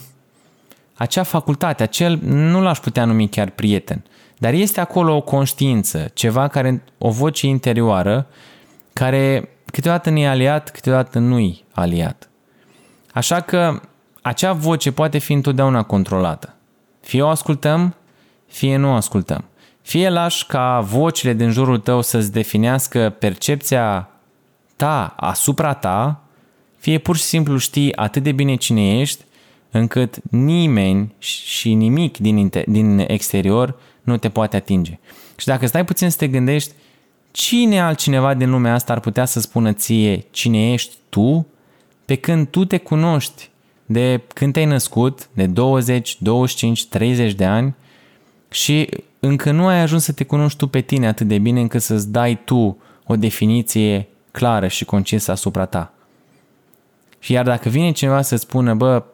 acea 0.95 1.23
facultate, 1.23 1.83
acel, 1.83 2.19
nu 2.23 2.61
l-aș 2.61 2.79
putea 2.79 3.05
numi 3.05 3.29
chiar 3.29 3.51
prieten, 3.51 4.05
dar 4.39 4.53
este 4.53 4.81
acolo 4.81 5.17
o 5.17 5.21
conștiință, 5.21 6.11
ceva 6.15 6.49
care, 6.49 6.83
o 6.99 7.11
voce 7.11 7.47
interioară, 7.47 8.27
care 8.93 9.49
câteodată 9.65 10.11
ne-e 10.11 10.29
aliat, 10.29 10.71
câteodată 10.71 11.19
nu-i 11.19 11.65
aliat. 11.73 12.29
Așa 13.13 13.41
că 13.41 13.81
acea 14.23 14.53
voce 14.53 14.93
poate 14.93 15.19
fi 15.19 15.33
întotdeauna 15.33 15.83
controlată. 15.83 16.55
Fie 17.01 17.23
o 17.23 17.29
ascultăm, 17.29 17.95
fie 18.47 18.77
nu 18.77 18.91
o 18.91 18.95
ascultăm. 18.95 19.45
Fie 19.83 20.09
lași 20.09 20.47
ca 20.47 20.81
vocile 20.81 21.33
din 21.33 21.51
jurul 21.51 21.79
tău 21.79 22.01
să-ți 22.01 22.33
definească 22.33 23.15
percepția 23.19 24.09
ta 24.77 25.15
asupra 25.17 25.75
ta, 25.75 26.23
fie 26.79 26.99
pur 26.99 27.17
și 27.17 27.23
simplu 27.23 27.57
știi 27.57 27.97
atât 27.97 28.23
de 28.23 28.33
bine 28.33 28.55
cine 28.55 29.01
ești, 29.01 29.25
încât 29.71 30.17
nimeni 30.31 31.15
și 31.19 31.75
nimic 31.75 32.19
din, 32.19 32.51
din 32.67 33.05
exterior 33.07 33.79
nu 34.03 34.17
te 34.17 34.29
poate 34.29 34.57
atinge. 34.57 34.99
Și 35.37 35.47
dacă 35.47 35.67
stai 35.67 35.85
puțin 35.85 36.11
să 36.11 36.17
te 36.17 36.29
gândești, 36.29 36.73
cine 37.31 37.81
altcineva 37.81 38.35
din 38.35 38.51
lumea 38.51 38.75
asta 38.75 38.93
ar 38.93 39.01
putea 39.01 39.25
să 39.25 39.41
spună 39.41 39.73
ție 39.73 40.25
cine 40.31 40.73
ești 40.73 40.95
tu, 41.09 41.47
pe 42.05 42.15
când 42.15 42.49
tu 42.49 42.65
te 42.65 42.79
cunoști 42.79 43.51
de 43.87 44.23
când 44.35 44.53
te-ai 44.53 44.65
născut, 44.65 45.29
de 45.33 45.47
20, 45.47 46.17
25, 46.21 46.87
30 46.87 47.33
de 47.33 47.45
ani 47.45 47.75
și 48.51 48.89
încă 49.21 49.51
nu 49.51 49.67
ai 49.67 49.81
ajuns 49.81 50.05
să 50.05 50.13
te 50.13 50.25
cunoști 50.25 50.59
tu 50.59 50.67
pe 50.67 50.81
tine 50.81 51.07
atât 51.07 51.27
de 51.27 51.39
bine 51.39 51.61
încât 51.61 51.83
să-ți 51.83 52.11
dai 52.11 52.41
tu 52.45 52.79
o 53.07 53.17
definiție 53.17 54.09
clară 54.31 54.67
și 54.67 54.85
concisă 54.85 55.31
asupra 55.31 55.65
ta. 55.65 55.93
Și 57.19 57.33
iar 57.33 57.45
dacă 57.45 57.69
vine 57.69 57.93
cineva 57.93 58.23
să 58.23 58.37
spună, 58.37 58.75
bă, 58.75 59.05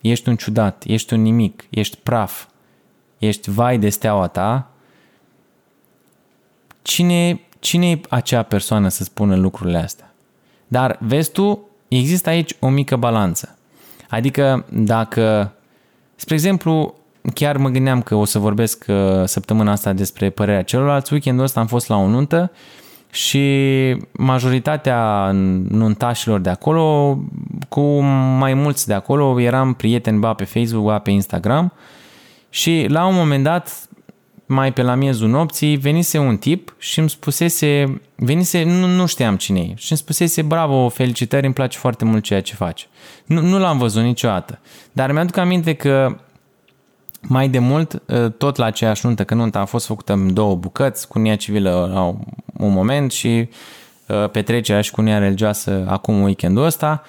ești 0.00 0.28
un 0.28 0.36
ciudat, 0.36 0.84
ești 0.86 1.12
un 1.12 1.22
nimic, 1.22 1.64
ești 1.70 1.96
praf, 1.96 2.46
ești 3.18 3.50
vai 3.50 3.78
de 3.78 3.88
steaua 3.88 4.26
ta, 4.26 4.70
cine, 6.82 7.40
cine 7.58 7.90
e 7.90 8.00
acea 8.08 8.42
persoană 8.42 8.88
să 8.88 9.04
spună 9.04 9.36
lucrurile 9.36 9.78
astea? 9.78 10.14
Dar, 10.68 10.96
vezi 11.00 11.30
tu, 11.30 11.68
există 11.88 12.28
aici 12.28 12.56
o 12.60 12.68
mică 12.68 12.96
balanță. 12.96 13.58
Adică 14.08 14.64
dacă, 14.68 15.52
spre 16.16 16.34
exemplu, 16.34 16.94
chiar 17.34 17.56
mă 17.56 17.68
gândeam 17.68 18.02
că 18.02 18.14
o 18.14 18.24
să 18.24 18.38
vorbesc 18.38 18.84
uh, 18.88 18.96
săptămâna 19.24 19.72
asta 19.72 19.92
despre 19.92 20.30
părerea 20.30 20.62
celorlalți, 20.62 21.12
weekendul 21.12 21.44
ăsta 21.44 21.60
am 21.60 21.66
fost 21.66 21.88
la 21.88 21.96
o 21.96 22.08
nuntă 22.08 22.52
și 23.10 23.96
majoritatea 24.12 25.30
nuntașilor 25.68 26.40
de 26.40 26.50
acolo, 26.50 27.18
cu 27.68 28.00
mai 28.38 28.54
mulți 28.54 28.86
de 28.86 28.94
acolo, 28.94 29.40
eram 29.40 29.72
prieteni 29.72 30.18
ba 30.18 30.34
pe 30.34 30.44
Facebook, 30.44 30.84
ba 30.84 30.98
pe 30.98 31.10
Instagram 31.10 31.72
și 32.50 32.86
la 32.88 33.06
un 33.06 33.14
moment 33.14 33.44
dat 33.44 33.87
mai 34.48 34.72
pe 34.72 34.82
la 34.82 34.94
miezul 34.94 35.28
nopții, 35.28 35.76
venise 35.76 36.18
un 36.18 36.36
tip 36.36 36.74
și 36.78 36.98
îmi 36.98 37.10
spusese, 37.10 38.00
venise, 38.14 38.62
nu, 38.62 38.86
nu 38.86 39.06
știam 39.06 39.36
cine 39.36 39.60
e, 39.60 39.72
și 39.76 39.90
îmi 39.90 39.98
spusese, 39.98 40.42
bravo, 40.42 40.88
felicitări, 40.88 41.44
îmi 41.44 41.54
place 41.54 41.78
foarte 41.78 42.04
mult 42.04 42.22
ceea 42.22 42.42
ce 42.42 42.54
faci. 42.54 42.88
Nu, 43.24 43.40
nu 43.40 43.58
l-am 43.58 43.78
văzut 43.78 44.02
niciodată, 44.02 44.58
dar 44.92 45.12
mi-aduc 45.12 45.36
aminte 45.36 45.74
că 45.74 46.16
mai 47.20 47.48
de 47.48 47.58
mult, 47.58 48.02
ă, 48.08 48.28
tot 48.28 48.56
la 48.56 48.64
aceeași 48.64 49.06
nuntă, 49.06 49.24
că 49.24 49.34
nunta 49.34 49.58
a 49.60 49.64
fost 49.64 49.86
făcută 49.86 50.12
în 50.12 50.34
două 50.34 50.54
bucăți, 50.54 51.08
cu 51.08 51.18
nia 51.18 51.36
civilă 51.36 51.90
la 51.92 52.02
un 52.64 52.72
moment 52.72 53.12
și 53.12 53.48
ă, 54.08 54.26
petrecerea 54.26 54.80
și 54.80 54.90
cu 54.90 55.00
nia 55.00 55.18
religioasă 55.18 55.84
acum 55.88 56.22
weekendul 56.22 56.64
ăsta, 56.64 57.02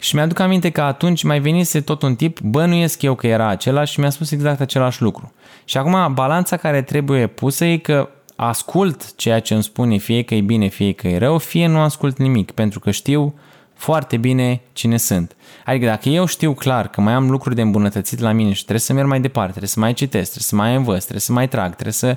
și 0.00 0.14
mi-aduc 0.14 0.38
aminte 0.38 0.70
că 0.70 0.80
atunci 0.80 1.22
mai 1.22 1.40
venise 1.40 1.80
tot 1.80 2.02
un 2.02 2.14
tip, 2.14 2.40
bănuiesc 2.40 3.02
eu 3.02 3.14
că 3.14 3.26
era 3.26 3.48
același 3.48 3.92
și 3.92 4.00
mi-a 4.00 4.10
spus 4.10 4.30
exact 4.30 4.60
același 4.60 5.02
lucru. 5.02 5.32
Și 5.64 5.76
acum 5.76 6.14
balanța 6.14 6.56
care 6.56 6.82
trebuie 6.82 7.26
pusă 7.26 7.64
e 7.64 7.76
că 7.76 8.08
ascult 8.36 9.16
ceea 9.16 9.40
ce 9.40 9.54
îmi 9.54 9.62
spune, 9.62 9.96
fie 9.96 10.22
că 10.22 10.34
e 10.34 10.40
bine, 10.40 10.68
fie 10.68 10.92
că 10.92 11.08
e 11.08 11.18
rău, 11.18 11.38
fie 11.38 11.66
nu 11.66 11.80
ascult 11.80 12.18
nimic, 12.18 12.50
pentru 12.50 12.80
că 12.80 12.90
știu 12.90 13.34
foarte 13.74 14.16
bine 14.16 14.60
cine 14.72 14.96
sunt. 14.96 15.36
Adică 15.64 15.86
dacă 15.86 16.08
eu 16.08 16.26
știu 16.26 16.54
clar 16.54 16.88
că 16.88 17.00
mai 17.00 17.12
am 17.12 17.30
lucruri 17.30 17.54
de 17.54 17.62
îmbunătățit 17.62 18.18
la 18.18 18.32
mine 18.32 18.52
și 18.52 18.60
trebuie 18.60 18.80
să 18.80 18.92
merg 18.92 19.08
mai 19.08 19.20
departe, 19.20 19.50
trebuie 19.50 19.70
să 19.70 19.80
mai 19.80 19.92
citesc, 19.92 20.30
trebuie 20.30 20.48
să 20.48 20.56
mai 20.56 20.76
învăț, 20.76 21.00
trebuie 21.00 21.20
să 21.20 21.32
mai 21.32 21.48
trag, 21.48 21.72
trebuie 21.72 21.92
să 21.92 22.16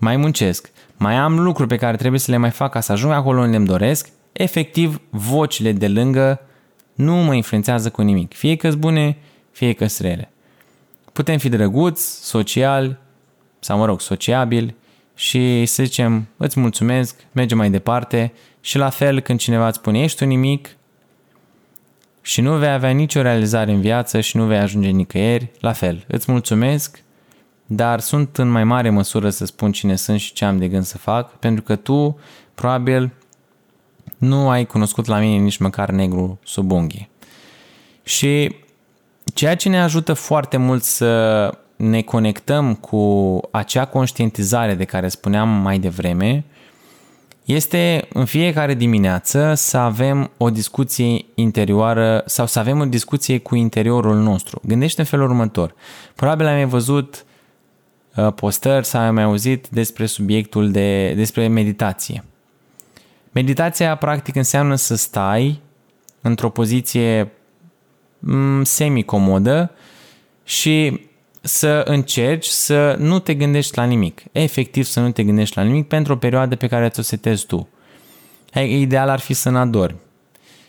mai 0.00 0.16
muncesc, 0.16 0.70
mai 0.96 1.14
am 1.14 1.38
lucruri 1.38 1.68
pe 1.68 1.76
care 1.76 1.96
trebuie 1.96 2.20
să 2.20 2.30
le 2.30 2.36
mai 2.36 2.50
fac 2.50 2.72
ca 2.72 2.80
să 2.80 2.92
ajung 2.92 3.12
acolo 3.12 3.40
unde 3.40 3.56
îmi 3.56 3.66
doresc, 3.66 4.08
efectiv 4.32 5.00
vocile 5.10 5.72
de 5.72 5.88
lângă 5.88 6.40
nu 6.94 7.14
mă 7.14 7.34
influențează 7.34 7.90
cu 7.90 8.02
nimic. 8.02 8.34
Fie 8.34 8.56
că 8.56 8.70
bune, 8.70 9.16
fie 9.52 9.72
că 9.72 9.86
rele. 9.98 10.30
Putem 11.12 11.38
fi 11.38 11.48
drăguți, 11.48 12.24
sociali, 12.24 12.98
sau 13.58 13.78
mă 13.78 13.84
rog, 13.84 14.00
sociabili 14.00 14.74
și 15.14 15.66
să 15.66 15.82
zicem, 15.82 16.26
îți 16.36 16.60
mulțumesc, 16.60 17.16
mergem 17.32 17.56
mai 17.56 17.70
departe 17.70 18.32
și 18.60 18.78
la 18.78 18.90
fel 18.90 19.20
când 19.20 19.38
cineva 19.38 19.66
îți 19.66 19.78
spune 19.78 20.02
ești 20.02 20.22
un 20.22 20.28
nimic 20.28 20.76
și 22.20 22.40
nu 22.40 22.56
vei 22.56 22.68
avea 22.68 22.90
nicio 22.90 23.22
realizare 23.22 23.72
în 23.72 23.80
viață 23.80 24.20
și 24.20 24.36
nu 24.36 24.44
vei 24.44 24.58
ajunge 24.58 24.88
nicăieri, 24.88 25.50
la 25.60 25.72
fel, 25.72 26.04
îți 26.06 26.30
mulțumesc, 26.30 27.02
dar 27.66 28.00
sunt 28.00 28.38
în 28.38 28.48
mai 28.48 28.64
mare 28.64 28.90
măsură 28.90 29.30
să 29.30 29.44
spun 29.44 29.72
cine 29.72 29.96
sunt 29.96 30.20
și 30.20 30.32
ce 30.32 30.44
am 30.44 30.58
de 30.58 30.68
gând 30.68 30.84
să 30.84 30.98
fac, 30.98 31.38
pentru 31.38 31.62
că 31.62 31.76
tu 31.76 32.18
probabil 32.54 33.12
nu 34.18 34.48
ai 34.48 34.64
cunoscut 34.66 35.06
la 35.06 35.18
mine 35.18 35.42
nici 35.42 35.56
măcar 35.56 35.90
negru 35.90 36.38
sub 36.44 36.70
unghie. 36.70 37.08
Și 38.02 38.56
ceea 39.34 39.56
ce 39.56 39.68
ne 39.68 39.80
ajută 39.80 40.12
foarte 40.12 40.56
mult 40.56 40.82
să 40.82 41.54
ne 41.76 42.02
conectăm 42.02 42.74
cu 42.74 43.40
acea 43.50 43.84
conștientizare 43.84 44.74
de 44.74 44.84
care 44.84 45.08
spuneam 45.08 45.48
mai 45.48 45.78
devreme, 45.78 46.44
este 47.44 48.08
în 48.12 48.24
fiecare 48.24 48.74
dimineață 48.74 49.54
să 49.54 49.76
avem 49.76 50.30
o 50.36 50.50
discuție 50.50 51.24
interioară 51.34 52.22
sau 52.26 52.46
să 52.46 52.58
avem 52.58 52.80
o 52.80 52.84
discuție 52.84 53.38
cu 53.38 53.54
interiorul 53.54 54.16
nostru. 54.16 54.60
Gândește 54.66 55.00
în 55.00 55.06
felul 55.06 55.28
următor. 55.28 55.74
Probabil 56.14 56.46
ai 56.46 56.54
mai 56.54 56.64
văzut 56.64 57.24
uh, 58.16 58.32
postări 58.32 58.86
sau 58.86 59.00
ai 59.00 59.10
mai 59.10 59.22
auzit 59.22 59.68
despre 59.68 60.06
subiectul 60.06 60.70
de, 60.70 61.12
despre 61.14 61.46
meditație. 61.46 62.24
Meditația 63.32 63.94
practic 63.94 64.36
înseamnă 64.36 64.74
să 64.74 64.96
stai 64.96 65.60
într-o 66.20 66.50
poziție 66.50 67.22
mm, 67.22 67.30
semi-comodă 68.62 69.70
și 70.44 71.00
să 71.40 71.82
încerci 71.84 72.46
să 72.46 72.96
nu 72.98 73.18
te 73.18 73.34
gândești 73.34 73.76
la 73.76 73.84
nimic. 73.84 74.22
Efectiv 74.32 74.84
să 74.84 75.00
nu 75.00 75.10
te 75.10 75.22
gândești 75.22 75.56
la 75.56 75.62
nimic 75.62 75.88
pentru 75.88 76.12
o 76.12 76.16
perioadă 76.16 76.56
pe 76.56 76.66
care 76.66 76.88
ți-o 76.88 77.02
setezi 77.02 77.46
tu. 77.46 77.68
Ideal 78.54 79.08
ar 79.08 79.20
fi 79.20 79.32
să 79.32 79.50
n-adormi. 79.50 79.98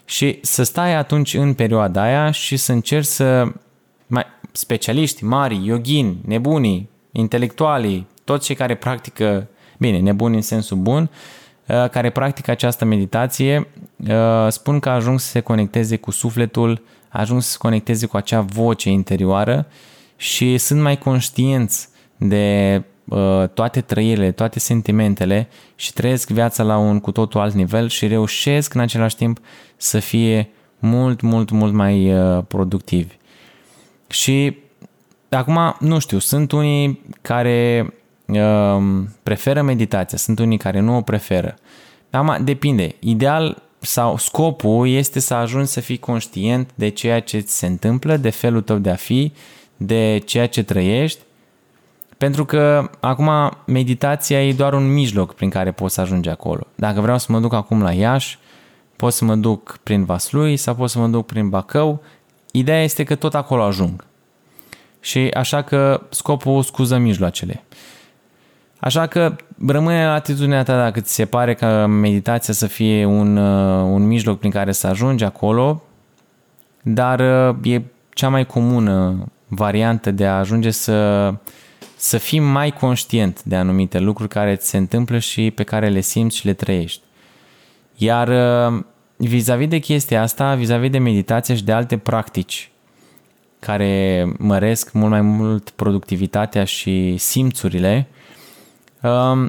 Și 0.05 0.39
să 0.41 0.63
stai 0.63 0.96
atunci 0.96 1.34
în 1.34 1.53
perioada 1.53 2.01
aia 2.01 2.31
și 2.31 2.58
să 2.58 2.72
încerci 2.72 3.05
să... 3.05 3.51
Mai, 4.08 4.25
specialiști 4.51 5.24
mari, 5.24 5.65
yogini, 5.65 6.17
nebunii, 6.25 6.89
intelectualii, 7.12 8.08
toți 8.24 8.46
cei 8.46 8.55
care 8.55 8.75
practică, 8.75 9.48
bine, 9.77 10.00
nebuni 10.00 10.36
în 10.36 10.41
sensul 10.41 10.77
bun, 10.77 11.01
Uh, 11.01 11.40
care 11.92 12.10
practică 12.10 12.51
această 12.51 12.86
meditație 12.86 13.68
uh, 14.08 14.48
spun 14.50 14.80
că 14.80 14.90
ajung 14.90 15.20
să 15.20 15.28
se 15.28 15.40
conecteze 15.40 15.96
cu 15.96 16.12
sufletul, 16.12 16.82
ajung 17.10 17.42
să 17.42 17.50
se 17.50 17.58
conecteze 17.58 18.06
cu 18.06 18.18
acea 18.18 18.42
voce 18.42 18.90
interioară 18.90 19.68
și 20.16 20.58
sunt 20.58 20.82
mai 20.82 20.98
conștienți 20.98 21.90
de 22.18 22.84
uh, 23.06 23.44
toate 23.54 23.82
trăirile, 23.82 24.32
toate 24.32 24.60
sentimentele 24.60 25.48
și 25.75 25.94
trăiesc 25.94 26.30
viața 26.30 26.63
la 26.63 26.78
un 26.78 27.00
cu 27.00 27.12
totul 27.12 27.40
alt 27.40 27.54
nivel 27.54 27.88
și 27.88 28.08
reușesc 28.08 28.74
în 28.74 28.82
același 28.82 29.16
timp 29.16 29.40
să 29.78 30.00
fie 30.00 30.50
mult, 30.80 31.22
mult, 31.22 31.50
mult 31.50 31.74
mai 31.74 32.13
productivi. 32.48 33.16
Și 34.08 34.58
acum, 35.30 35.75
nu 35.80 36.00
știu, 36.00 36.18
sunt 36.18 36.51
unii 36.51 37.01
care 37.22 37.86
Ehm, 37.86 38.00
preferă 39.23 39.61
meditația, 39.61 40.17
sunt 40.17 40.39
unii 40.39 40.57
care 40.57 40.79
nu 40.79 40.95
o 40.97 41.01
preferă. 41.01 41.55
Acum, 42.09 42.43
depinde. 42.43 42.95
Ideal 43.00 43.61
sau 43.79 44.17
scopul 44.17 44.88
este 44.88 45.19
să 45.19 45.33
ajungi 45.33 45.69
să 45.69 45.79
fii 45.79 45.97
conștient 45.97 46.69
de 46.75 46.89
ceea 46.89 47.19
ce 47.19 47.39
ți 47.39 47.57
se 47.57 47.65
întâmplă, 47.65 48.17
de 48.17 48.29
felul 48.29 48.61
tău 48.61 48.77
de 48.77 48.89
a 48.89 48.95
fi, 48.95 49.31
de 49.77 50.21
ceea 50.25 50.47
ce 50.47 50.63
trăiești, 50.63 51.19
pentru 52.17 52.45
că 52.45 52.89
acum 53.00 53.29
meditația 53.65 54.43
e 54.47 54.53
doar 54.53 54.73
un 54.73 54.93
mijloc 54.93 55.33
prin 55.35 55.50
care 55.50 55.71
poți 55.71 55.93
să 55.93 56.01
ajungi 56.01 56.29
acolo. 56.29 56.67
Dacă 56.75 57.01
vreau 57.01 57.17
să 57.17 57.31
mă 57.31 57.39
duc 57.39 57.53
acum 57.53 57.81
la 57.81 57.91
Iași, 57.91 58.39
pot 58.95 59.13
să 59.13 59.25
mă 59.25 59.35
duc 59.35 59.79
prin 59.83 60.05
Vaslui 60.05 60.57
sau 60.57 60.75
pot 60.75 60.89
să 60.89 61.00
mă 61.00 61.07
duc 61.07 61.25
prin 61.25 61.50
Bacău, 61.50 62.03
ideea 62.51 62.83
este 62.83 63.03
că 63.03 63.15
tot 63.15 63.35
acolo 63.35 63.63
ajung. 63.63 64.05
și 65.01 65.19
așa 65.19 65.61
că 65.61 66.01
scopul 66.09 66.63
scuză 66.63 66.97
mijloacele. 66.97 67.63
Așa 68.83 69.07
că 69.07 69.35
rămâne 69.67 70.05
la 70.05 70.13
atitudinea 70.13 70.63
ta 70.63 70.77
dacă 70.77 71.00
ți 71.00 71.13
se 71.13 71.25
pare 71.25 71.53
că 71.53 71.85
meditația 71.85 72.53
să 72.53 72.67
fie 72.67 73.05
un, 73.05 73.38
uh, 73.38 73.83
un 73.83 74.07
mijloc 74.07 74.39
prin 74.39 74.51
care 74.51 74.71
să 74.71 74.88
ajungi 74.88 75.23
acolo, 75.23 75.83
dar 76.81 77.19
uh, 77.19 77.55
e 77.73 77.81
cea 78.13 78.29
mai 78.29 78.45
comună 78.45 79.25
variantă 79.47 80.11
de 80.11 80.25
a 80.25 80.38
ajunge 80.38 80.69
să, 80.71 81.33
să 81.95 82.17
fii 82.17 82.39
mai 82.39 82.71
conștient 82.71 83.43
de 83.43 83.55
anumite 83.55 84.00
lucruri 84.00 84.29
care 84.29 84.55
ți 84.55 84.69
se 84.69 84.77
întâmplă 84.77 85.17
și 85.17 85.51
pe 85.51 85.63
care 85.63 85.89
le 85.89 86.01
simți 86.01 86.38
și 86.38 86.45
le 86.45 86.53
trăiești. 86.53 87.01
Iar 87.95 88.27
uh, 88.27 88.83
vis-a-vis 89.15 89.67
de 89.67 89.79
chestia 89.79 90.21
asta, 90.21 90.55
vis-a-vis 90.55 90.89
de 90.89 90.97
meditație 90.97 91.55
și 91.55 91.63
de 91.63 91.71
alte 91.71 91.97
practici 91.97 92.71
care 93.59 94.25
măresc 94.38 94.91
mult 94.91 95.09
mai 95.09 95.21
mult 95.21 95.69
productivitatea 95.69 96.63
și 96.63 97.17
simțurile, 97.17 98.07
um, 98.07 98.21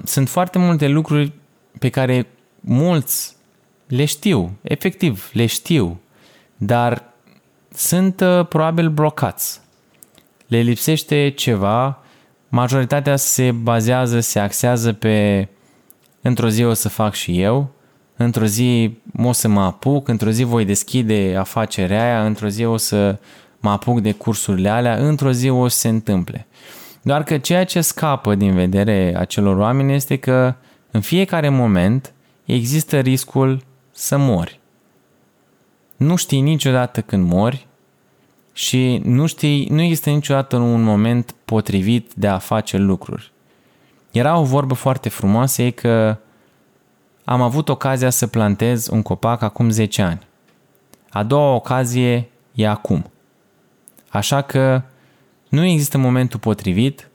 sunt 0.05 0.29
foarte 0.29 0.59
multe 0.59 0.89
lucruri 0.89 1.33
pe 1.79 1.89
care 1.89 2.27
mulți 2.61 3.37
le 3.87 4.05
știu, 4.05 4.59
efectiv, 4.63 5.31
le 5.33 5.47
știu, 5.47 6.01
dar 6.57 7.13
sunt 7.75 8.21
uh, 8.21 8.47
probabil 8.47 8.89
blocați. 8.89 9.61
Le 10.47 10.61
lipsește 10.61 11.33
ceva, 11.37 11.99
majoritatea 12.49 13.17
se 13.17 13.51
bazează, 13.51 14.21
se 14.21 14.39
axează 14.39 14.93
pe 14.93 15.49
într-o 16.21 16.49
zi 16.49 16.65
o 16.65 16.73
să 16.73 16.89
fac 16.89 17.15
și 17.15 17.41
eu, 17.41 17.71
într-o 18.17 18.45
zi 18.45 18.97
o 19.17 19.33
să 19.33 19.49
mă 19.49 19.61
apuc, 19.61 20.09
într-o 20.09 20.31
zi 20.31 20.43
voi 20.43 20.65
deschide 20.65 21.37
afacerea 21.39 22.03
aia, 22.03 22.25
într-o 22.25 22.49
zi 22.49 22.65
o 22.65 22.77
să 22.77 23.19
mă 23.61 23.71
apuc 23.71 24.01
de 24.01 24.13
cursurile 24.13 24.69
alea, 24.69 24.97
într-o 24.97 25.33
zi 25.33 25.49
o 25.49 25.69
să 25.69 25.79
se 25.79 25.89
întâmple. 25.89 26.47
Doar 27.03 27.23
că 27.23 27.39
ceea 27.39 27.65
ce 27.65 27.81
scapă 27.81 28.35
din 28.35 28.55
vedere 28.55 29.15
acelor 29.19 29.57
oameni 29.57 29.95
este 29.95 30.17
că 30.17 30.55
în 30.91 31.01
fiecare 31.01 31.49
moment 31.49 32.13
există 32.45 32.99
riscul 33.01 33.65
să 33.91 34.17
mori. 34.17 34.61
Nu 35.97 36.17
știi 36.17 36.41
niciodată 36.41 37.01
când 37.01 37.29
mori 37.31 37.67
și 38.53 39.01
nu 39.05 39.27
știi, 39.27 39.67
nu 39.67 39.81
există 39.81 40.11
niciodată 40.11 40.57
un 40.57 40.83
moment 40.83 41.35
potrivit 41.45 42.13
de 42.15 42.29
a 42.29 42.39
face 42.39 42.77
lucruri. 42.77 43.33
Era 44.11 44.39
o 44.39 44.45
vorbă 44.45 44.75
foarte 44.75 45.09
frumoasă, 45.09 45.63
e 45.63 45.71
că 45.71 46.17
am 47.25 47.43
avut 47.43 47.69
ocazia 47.69 48.11
să 48.11 48.27
plantez 48.27 48.87
un 48.87 49.03
copac 49.03 49.43
acum 49.43 49.71
10 49.71 50.03
ani. 50.03 50.27
A 51.11 51.23
doua 51.23 51.55
ocazie 51.55 52.29
e 52.53 52.69
acum. 52.69 53.11
Așa 54.09 54.41
că 54.41 54.83
nu 55.53 55.65
există 55.65 55.99
momentul 55.99 56.41
potrivit 56.41 57.11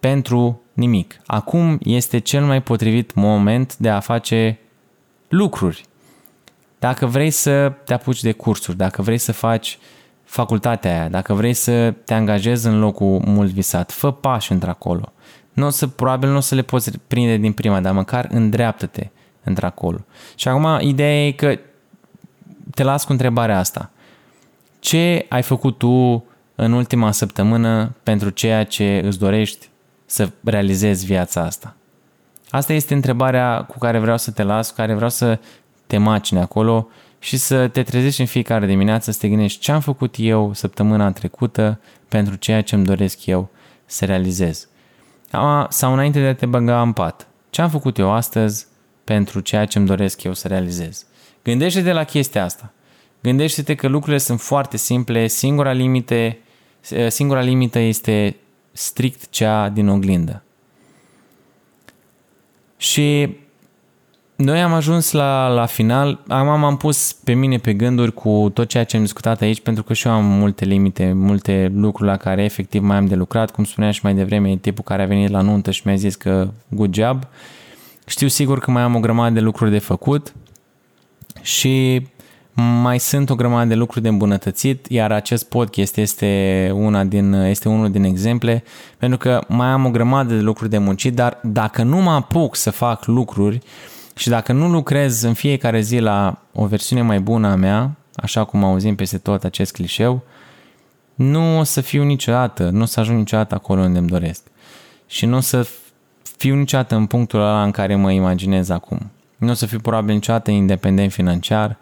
pentru 0.00 0.60
nimic. 0.72 1.20
Acum 1.26 1.78
este 1.82 2.18
cel 2.18 2.44
mai 2.44 2.62
potrivit 2.62 3.14
moment 3.14 3.76
de 3.76 3.88
a 3.88 4.00
face 4.00 4.58
lucruri. 5.28 5.84
Dacă 6.78 7.06
vrei 7.06 7.30
să 7.30 7.72
te 7.84 7.94
apuci 7.94 8.22
de 8.22 8.32
cursuri, 8.32 8.76
dacă 8.76 9.02
vrei 9.02 9.18
să 9.18 9.32
faci 9.32 9.78
facultatea 10.24 10.90
aia, 10.90 11.08
dacă 11.08 11.34
vrei 11.34 11.54
să 11.54 11.90
te 12.04 12.14
angajezi 12.14 12.66
în 12.66 12.78
locul 12.78 13.22
mult 13.24 13.50
visat, 13.50 13.92
fă 13.92 14.12
pași 14.12 14.52
într-acolo. 14.52 15.12
Nu 15.52 15.66
o 15.66 15.70
să, 15.70 15.86
probabil 15.86 16.28
nu 16.28 16.36
o 16.36 16.40
să 16.40 16.54
le 16.54 16.62
poți 16.62 16.98
prinde 17.06 17.36
din 17.36 17.52
prima, 17.52 17.80
dar 17.80 17.92
măcar 17.92 18.28
îndreaptă-te 18.30 19.10
într-acolo. 19.44 20.04
Și 20.34 20.48
acum 20.48 20.88
ideea 20.88 21.26
e 21.26 21.32
că 21.32 21.58
te 22.74 22.82
las 22.82 23.04
cu 23.04 23.12
întrebarea 23.12 23.58
asta. 23.58 23.90
Ce 24.80 25.26
ai 25.28 25.42
făcut 25.42 25.78
tu 25.78 26.24
în 26.54 26.72
ultima 26.72 27.10
săptămână 27.10 27.94
pentru 28.02 28.30
ceea 28.30 28.64
ce 28.64 29.00
îți 29.04 29.18
dorești 29.18 29.68
să 30.06 30.30
realizezi 30.44 31.06
viața 31.06 31.42
asta? 31.42 31.76
Asta 32.50 32.72
este 32.72 32.94
întrebarea 32.94 33.64
cu 33.68 33.78
care 33.78 33.98
vreau 33.98 34.18
să 34.18 34.30
te 34.30 34.42
las, 34.42 34.68
cu 34.68 34.76
care 34.76 34.94
vreau 34.94 35.10
să 35.10 35.38
te 35.86 35.96
macine 35.96 36.40
acolo 36.40 36.88
și 37.18 37.36
să 37.36 37.68
te 37.68 37.82
trezești 37.82 38.20
în 38.20 38.26
fiecare 38.26 38.66
dimineață 38.66 39.10
să 39.10 39.18
te 39.18 39.28
gândești 39.28 39.60
ce 39.60 39.72
am 39.72 39.80
făcut 39.80 40.14
eu 40.18 40.52
săptămâna 40.54 41.12
trecută 41.12 41.80
pentru 42.08 42.34
ceea 42.34 42.62
ce 42.62 42.74
îmi 42.74 42.84
doresc 42.84 43.26
eu 43.26 43.50
să 43.84 44.04
realizez. 44.04 44.68
Sau 45.68 45.92
înainte 45.92 46.20
de 46.20 46.26
a 46.26 46.34
te 46.34 46.46
băga 46.46 46.82
în 46.82 46.92
pat, 46.92 47.26
ce 47.50 47.62
am 47.62 47.70
făcut 47.70 47.98
eu 47.98 48.10
astăzi 48.10 48.66
pentru 49.04 49.40
ceea 49.40 49.64
ce 49.64 49.78
îmi 49.78 49.86
doresc 49.86 50.22
eu 50.22 50.34
să 50.34 50.48
realizez. 50.48 51.06
Gândește-te 51.44 51.92
la 51.92 52.04
chestia 52.04 52.44
asta. 52.44 52.72
Gândește-te 53.22 53.74
că 53.74 53.88
lucrurile 53.88 54.18
sunt 54.18 54.40
foarte 54.40 54.76
simple, 54.76 55.26
singura, 55.26 55.72
limite, 55.72 56.38
singura 57.08 57.40
limită 57.40 57.78
este 57.78 58.36
strict 58.72 59.30
cea 59.30 59.68
din 59.68 59.88
oglindă. 59.88 60.42
Și 62.76 63.36
noi 64.36 64.62
am 64.62 64.72
ajuns 64.72 65.10
la, 65.10 65.48
la 65.48 65.66
final, 65.66 66.20
am, 66.28 66.60
m-am 66.60 66.76
pus 66.76 67.12
pe 67.12 67.32
mine 67.32 67.58
pe 67.58 67.72
gânduri 67.72 68.12
cu 68.12 68.50
tot 68.54 68.68
ceea 68.68 68.84
ce 68.84 68.96
am 68.96 69.02
discutat 69.02 69.40
aici, 69.40 69.60
pentru 69.60 69.82
că 69.82 69.92
și 69.92 70.06
eu 70.06 70.12
am 70.12 70.24
multe 70.24 70.64
limite, 70.64 71.12
multe 71.12 71.70
lucruri 71.74 72.10
la 72.10 72.16
care 72.16 72.44
efectiv 72.44 72.82
mai 72.82 72.96
am 72.96 73.06
de 73.06 73.14
lucrat, 73.14 73.50
cum 73.50 73.64
spuneam 73.64 73.92
și 73.92 74.00
mai 74.02 74.14
devreme, 74.14 74.50
e 74.50 74.56
tipul 74.56 74.84
care 74.84 75.02
a 75.02 75.06
venit 75.06 75.30
la 75.30 75.40
nuntă 75.40 75.70
și 75.70 75.82
mi-a 75.84 75.94
zis 75.94 76.14
că 76.14 76.50
good 76.68 76.94
job. 76.94 77.26
Știu 78.06 78.28
sigur 78.28 78.58
că 78.58 78.70
mai 78.70 78.82
am 78.82 78.94
o 78.94 79.00
grămadă 79.00 79.34
de 79.34 79.40
lucruri 79.40 79.70
de 79.70 79.78
făcut 79.78 80.32
și 81.42 82.06
mai 82.54 82.98
sunt 82.98 83.30
o 83.30 83.34
grămadă 83.34 83.68
de 83.68 83.74
lucruri 83.74 84.02
de 84.02 84.08
îmbunătățit, 84.08 84.86
iar 84.86 85.12
acest 85.12 85.48
podcast 85.48 85.96
este, 85.96 86.70
una 86.74 87.04
din, 87.04 87.32
este 87.32 87.68
unul 87.68 87.90
din 87.90 88.04
exemple, 88.04 88.64
pentru 88.98 89.18
că 89.18 89.44
mai 89.48 89.68
am 89.68 89.84
o 89.84 89.90
grămadă 89.90 90.34
de 90.34 90.40
lucruri 90.40 90.70
de 90.70 90.78
muncit, 90.78 91.14
dar 91.14 91.38
dacă 91.42 91.82
nu 91.82 91.96
mă 91.96 92.10
apuc 92.10 92.56
să 92.56 92.70
fac 92.70 93.06
lucruri 93.06 93.60
și 94.14 94.28
dacă 94.28 94.52
nu 94.52 94.68
lucrez 94.68 95.22
în 95.22 95.34
fiecare 95.34 95.80
zi 95.80 95.98
la 95.98 96.38
o 96.52 96.66
versiune 96.66 97.02
mai 97.02 97.20
bună 97.20 97.48
a 97.48 97.54
mea, 97.54 97.90
așa 98.14 98.44
cum 98.44 98.64
auzim 98.64 98.94
peste 98.94 99.18
tot 99.18 99.44
acest 99.44 99.72
clișeu, 99.72 100.22
nu 101.14 101.58
o 101.58 101.62
să 101.62 101.80
fiu 101.80 102.02
niciodată, 102.02 102.68
nu 102.70 102.82
o 102.82 102.84
să 102.84 103.00
ajung 103.00 103.18
niciodată 103.18 103.54
acolo 103.54 103.80
unde 103.80 103.98
îmi 103.98 104.08
doresc. 104.08 104.42
Și 105.06 105.26
nu 105.26 105.36
o 105.36 105.40
să 105.40 105.66
fiu 106.36 106.54
niciodată 106.54 106.94
în 106.94 107.06
punctul 107.06 107.40
ăla 107.40 107.62
în 107.62 107.70
care 107.70 107.94
mă 107.94 108.12
imaginez 108.12 108.68
acum. 108.68 109.10
Nu 109.36 109.50
o 109.50 109.54
să 109.54 109.66
fiu 109.66 109.80
probabil 109.80 110.14
niciodată 110.14 110.50
independent 110.50 111.12
financiar, 111.12 111.76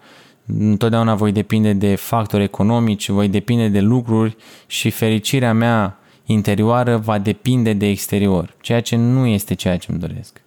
întotdeauna 0.59 1.15
voi 1.15 1.31
depinde 1.31 1.73
de 1.73 1.95
factori 1.95 2.43
economici, 2.43 3.09
voi 3.09 3.27
depinde 3.27 3.67
de 3.67 3.79
lucruri 3.79 4.35
și 4.67 4.89
fericirea 4.89 5.53
mea 5.53 5.99
interioară 6.25 6.97
va 6.97 7.17
depinde 7.17 7.73
de 7.73 7.87
exterior, 7.87 8.55
ceea 8.61 8.81
ce 8.81 8.95
nu 8.95 9.25
este 9.25 9.53
ceea 9.53 9.77
ce 9.77 9.91
îmi 9.91 9.99
doresc. 9.99 10.41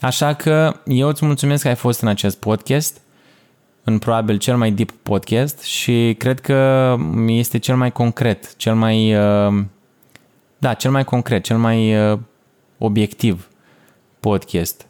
Așa 0.00 0.34
că 0.34 0.80
eu 0.84 1.08
îți 1.08 1.24
mulțumesc 1.24 1.62
că 1.62 1.68
ai 1.68 1.74
fost 1.74 2.00
în 2.00 2.08
acest 2.08 2.38
podcast, 2.38 3.00
în 3.84 3.98
probabil 3.98 4.36
cel 4.38 4.56
mai 4.56 4.70
deep 4.70 4.90
podcast 5.02 5.60
și 5.60 6.14
cred 6.18 6.40
că 6.40 6.96
este 7.26 7.58
cel 7.58 7.76
mai 7.76 7.92
concret, 7.92 8.56
cel 8.56 8.74
mai, 8.74 9.14
uh, 9.14 9.64
da, 10.58 10.74
cel 10.74 10.90
mai 10.90 11.04
concret, 11.04 11.44
cel 11.44 11.58
mai 11.58 12.10
uh, 12.12 12.18
obiectiv 12.78 13.48
podcast 14.20 14.86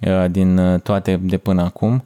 uh, 0.00 0.24
din 0.30 0.80
toate 0.82 1.16
de 1.22 1.38
până 1.38 1.62
acum 1.62 2.04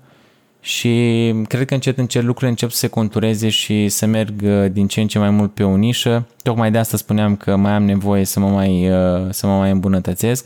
și 0.64 1.35
cred 1.48 1.66
că 1.66 1.75
încet 1.75 1.98
încet 1.98 2.22
lucrurile 2.22 2.51
încep 2.51 2.70
să 2.70 2.77
se 2.77 2.87
contureze 2.87 3.48
și 3.48 3.88
să 3.88 4.07
merg 4.07 4.42
din 4.72 4.87
ce 4.87 5.01
în 5.01 5.07
ce 5.07 5.18
mai 5.18 5.31
mult 5.31 5.55
pe 5.55 5.62
o 5.62 5.77
nișă. 5.77 6.27
Tocmai 6.42 6.70
de 6.70 6.79
asta 6.79 6.96
spuneam 6.96 7.37
că 7.37 7.57
mai 7.57 7.72
am 7.72 7.85
nevoie 7.85 8.25
să 8.25 8.40
mă 8.40 8.48
mai, 8.48 8.90
să 9.31 9.46
mă 9.46 9.57
mai 9.57 9.70
îmbunătățesc 9.70 10.44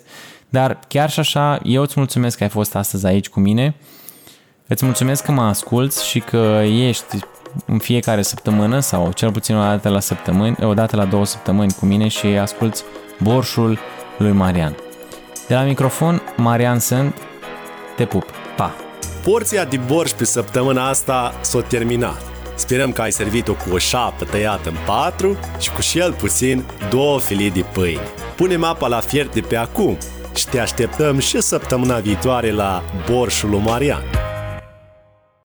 dar 0.48 0.78
chiar 0.88 1.10
și 1.10 1.20
așa, 1.20 1.60
eu 1.62 1.82
îți 1.82 1.94
mulțumesc 1.96 2.36
că 2.36 2.42
ai 2.42 2.48
fost 2.48 2.74
astăzi 2.74 3.06
aici 3.06 3.28
cu 3.28 3.40
mine. 3.40 3.74
Îți 4.66 4.84
mulțumesc 4.84 5.24
că 5.24 5.32
mă 5.32 5.42
asculți 5.42 6.06
și 6.06 6.20
că 6.20 6.62
ești 6.64 7.18
în 7.66 7.78
fiecare 7.78 8.22
săptămână 8.22 8.80
sau 8.80 9.12
cel 9.12 9.32
puțin 9.32 9.56
o 9.56 9.60
dată 9.60 9.88
la 9.88 10.00
săptămâni, 10.00 10.56
o 10.60 10.74
dată 10.74 10.96
la 10.96 11.04
două 11.04 11.24
săptămâni 11.24 11.72
cu 11.72 11.86
mine 11.86 12.08
și 12.08 12.26
asculți 12.26 12.84
borșul 13.22 13.78
lui 14.18 14.32
Marian. 14.32 14.76
De 15.48 15.54
la 15.54 15.62
microfon, 15.62 16.22
Marian 16.36 16.78
sunt. 16.78 17.14
Te 17.96 18.04
pup. 18.04 18.24
Pa! 18.56 18.85
Porția 19.26 19.64
de 19.64 19.76
borș 19.76 20.10
pe 20.10 20.24
săptămâna 20.24 20.88
asta 20.88 21.34
s-a 21.40 21.60
terminat. 21.60 22.22
Sperăm 22.54 22.92
că 22.92 23.02
ai 23.02 23.12
servit-o 23.12 23.52
cu 23.52 23.74
o 23.74 23.78
șapă 23.78 24.24
tăiată 24.24 24.68
în 24.68 24.76
patru 24.86 25.38
și 25.60 25.70
cu 25.70 25.80
cel 25.80 26.12
puțin 26.12 26.64
două 26.90 27.20
filii 27.20 27.50
de 27.50 27.64
pâine. 27.72 28.00
Punem 28.36 28.64
apa 28.64 28.86
la 28.86 29.00
fiert 29.00 29.34
de 29.34 29.40
pe 29.40 29.56
acum 29.56 29.98
și 30.34 30.46
te 30.46 30.60
așteptăm 30.60 31.18
și 31.18 31.40
săptămâna 31.40 31.98
viitoare 31.98 32.50
la 32.50 32.82
Borșul 33.10 33.50
lui 33.50 33.62
Marian. 33.64 34.02